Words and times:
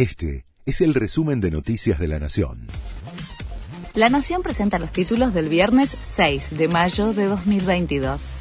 Este 0.00 0.46
es 0.64 0.80
el 0.80 0.94
resumen 0.94 1.42
de 1.42 1.50
Noticias 1.50 1.98
de 1.98 2.08
la 2.08 2.18
Nación. 2.18 2.68
La 3.92 4.08
Nación 4.08 4.40
presenta 4.40 4.78
los 4.78 4.92
títulos 4.92 5.34
del 5.34 5.50
viernes 5.50 5.94
6 6.00 6.56
de 6.56 6.68
mayo 6.68 7.12
de 7.12 7.26
2022. 7.26 8.36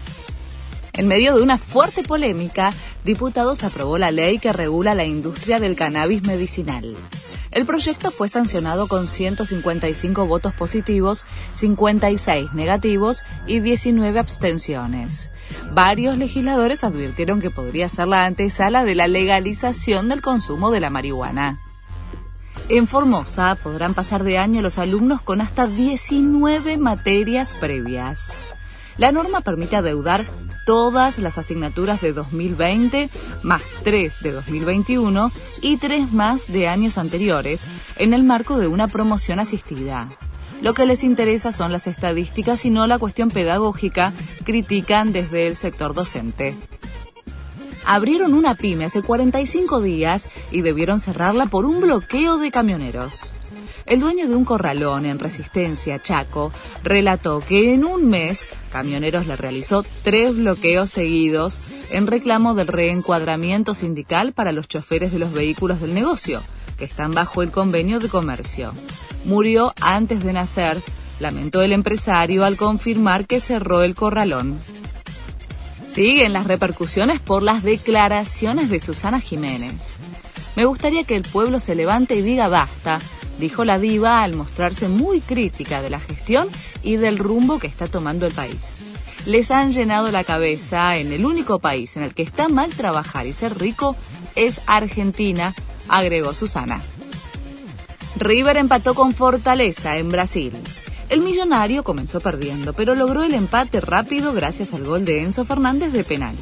En 0.93 1.09
medio 1.09 1.35
de 1.35 1.43
una 1.43 1.57
fuerte 1.57 2.01
polémica, 2.03 2.71
diputados 3.03 3.65
aprobó 3.65 3.97
la 3.97 4.09
ley 4.09 4.39
que 4.39 4.53
regula 4.53 4.95
la 4.95 5.03
industria 5.03 5.59
del 5.59 5.75
cannabis 5.75 6.23
medicinal. 6.23 6.95
El 7.51 7.65
proyecto 7.65 8.11
fue 8.11 8.29
sancionado 8.29 8.87
con 8.87 9.07
155 9.07 10.25
votos 10.27 10.53
positivos, 10.53 11.25
56 11.53 12.53
negativos 12.53 13.23
y 13.47 13.59
19 13.59 14.19
abstenciones. 14.19 15.31
Varios 15.71 16.17
legisladores 16.17 16.83
advirtieron 16.83 17.41
que 17.41 17.49
podría 17.49 17.89
ser 17.89 18.07
la 18.07 18.25
antesala 18.25 18.83
de 18.83 18.93
la 18.93 19.07
legalización 19.07 20.09
del 20.09 20.21
consumo 20.21 20.69
de 20.69 20.79
la 20.79 20.91
marihuana. 20.91 21.57
En 22.69 22.85
Formosa 22.85 23.55
podrán 23.55 23.95
pasar 23.95 24.23
de 24.23 24.37
año 24.37 24.61
los 24.61 24.77
alumnos 24.77 25.21
con 25.21 25.41
hasta 25.41 25.65
19 25.65 26.77
materias 26.77 27.55
previas. 27.59 28.35
La 28.99 29.13
norma 29.13 29.39
permite 29.39 29.77
adeudar 29.77 30.25
todas 30.65 31.19
las 31.19 31.37
asignaturas 31.37 32.01
de 32.01 32.11
2020, 32.11 33.09
más 33.43 33.61
tres 33.85 34.19
de 34.21 34.33
2021 34.33 35.31
y 35.61 35.77
tres 35.77 36.11
más 36.11 36.51
de 36.51 36.67
años 36.67 36.97
anteriores, 36.97 37.67
en 37.95 38.13
el 38.13 38.23
marco 38.23 38.57
de 38.57 38.67
una 38.67 38.89
promoción 38.89 39.39
asistida. 39.39 40.09
Lo 40.61 40.73
que 40.73 40.85
les 40.85 41.05
interesa 41.05 41.53
son 41.53 41.71
las 41.71 41.87
estadísticas 41.87 42.65
y 42.65 42.71
no 42.71 42.87
la 42.87 42.99
cuestión 42.99 43.29
pedagógica, 43.29 44.11
critican 44.43 45.13
desde 45.13 45.47
el 45.47 45.55
sector 45.55 45.93
docente. 45.93 46.57
Abrieron 47.85 48.33
una 48.33 48.55
pyme 48.55 48.85
hace 48.85 49.01
45 49.01 49.81
días 49.81 50.29
y 50.51 50.61
debieron 50.61 50.99
cerrarla 50.99 51.47
por 51.47 51.65
un 51.65 51.81
bloqueo 51.81 52.37
de 52.37 52.51
camioneros. 52.51 53.33
El 53.85 54.01
dueño 54.01 54.27
de 54.27 54.35
un 54.35 54.45
corralón 54.45 55.07
en 55.07 55.17
Resistencia, 55.17 55.97
Chaco, 55.97 56.51
relató 56.83 57.39
que 57.39 57.73
en 57.73 57.83
un 57.83 58.07
mes 58.07 58.45
Camioneros 58.71 59.25
le 59.25 59.35
realizó 59.35 59.83
tres 60.03 60.35
bloqueos 60.35 60.91
seguidos 60.91 61.59
en 61.89 62.05
reclamo 62.05 62.53
del 62.53 62.67
reencuadramiento 62.67 63.73
sindical 63.73 64.33
para 64.33 64.51
los 64.51 64.67
choferes 64.67 65.11
de 65.11 65.17
los 65.17 65.33
vehículos 65.33 65.81
del 65.81 65.95
negocio, 65.95 66.43
que 66.77 66.85
están 66.85 67.13
bajo 67.13 67.41
el 67.41 67.49
convenio 67.49 67.99
de 67.99 68.09
comercio. 68.09 68.73
Murió 69.25 69.73
antes 69.81 70.23
de 70.23 70.33
nacer, 70.33 70.77
lamentó 71.19 71.63
el 71.63 71.73
empresario 71.73 72.45
al 72.45 72.57
confirmar 72.57 73.25
que 73.25 73.41
cerró 73.41 73.81
el 73.81 73.95
corralón. 73.95 74.59
Siguen 75.91 76.33
las 76.33 76.47
repercusiones 76.47 77.19
por 77.19 77.43
las 77.43 77.63
declaraciones 77.63 78.69
de 78.69 78.79
Susana 78.79 79.19
Jiménez. 79.19 79.99
Me 80.55 80.65
gustaría 80.65 81.03
que 81.03 81.15
el 81.15 81.23
pueblo 81.23 81.59
se 81.59 81.75
levante 81.75 82.15
y 82.15 82.21
diga 82.21 82.47
basta 82.47 82.99
dijo 83.39 83.65
la 83.65 83.79
diva 83.79 84.21
al 84.21 84.35
mostrarse 84.35 84.87
muy 84.87 85.21
crítica 85.21 85.81
de 85.81 85.89
la 85.89 85.99
gestión 85.99 86.47
y 86.83 86.97
del 86.97 87.17
rumbo 87.17 87.57
que 87.57 87.67
está 87.67 87.87
tomando 87.87 88.27
el 88.27 88.33
país. 88.33 88.77
Les 89.25 89.49
han 89.51 89.71
llenado 89.71 90.11
la 90.11 90.23
cabeza 90.23 90.97
en 90.97 91.11
el 91.11 91.25
único 91.25 91.59
país 91.59 91.97
en 91.97 92.03
el 92.03 92.13
que 92.13 92.23
está 92.23 92.49
mal 92.49 92.69
trabajar 92.69 93.25
y 93.25 93.33
ser 93.33 93.57
rico 93.57 93.95
es 94.35 94.61
Argentina, 94.67 95.53
agregó 95.87 96.33
Susana. 96.33 96.81
River 98.17 98.57
empató 98.57 98.93
con 98.93 99.13
Fortaleza 99.13 99.97
en 99.97 100.09
Brasil. 100.09 100.53
El 101.09 101.21
millonario 101.21 101.83
comenzó 101.83 102.19
perdiendo, 102.19 102.73
pero 102.73 102.93
logró 102.93 103.23
el 103.23 103.33
empate 103.33 103.81
rápido 103.81 104.31
gracias 104.31 104.73
al 104.73 104.83
gol 104.83 105.05
de 105.05 105.23
Enzo 105.23 105.43
Fernández 105.43 105.91
de 105.91 106.03
penal. 106.03 106.35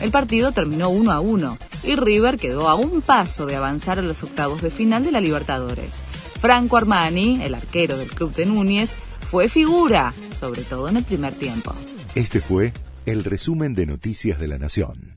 El 0.00 0.12
partido 0.12 0.52
terminó 0.52 0.90
1 0.90 1.10
a 1.10 1.18
1 1.18 1.58
y 1.82 1.96
River 1.96 2.36
quedó 2.36 2.68
a 2.68 2.76
un 2.76 3.02
paso 3.02 3.46
de 3.46 3.56
avanzar 3.56 3.98
a 3.98 4.02
los 4.02 4.22
octavos 4.22 4.62
de 4.62 4.70
final 4.70 5.04
de 5.04 5.10
la 5.10 5.20
Libertadores. 5.20 6.02
Franco 6.40 6.76
Armani, 6.76 7.42
el 7.42 7.54
arquero 7.54 7.96
del 7.96 8.10
club 8.10 8.32
de 8.32 8.46
Núñez, 8.46 8.92
fue 9.28 9.48
figura, 9.48 10.14
sobre 10.38 10.62
todo 10.62 10.88
en 10.88 10.98
el 10.98 11.04
primer 11.04 11.34
tiempo. 11.34 11.74
Este 12.14 12.40
fue 12.40 12.72
el 13.06 13.24
resumen 13.24 13.74
de 13.74 13.86
Noticias 13.86 14.38
de 14.38 14.46
la 14.46 14.58
Nación. 14.58 15.11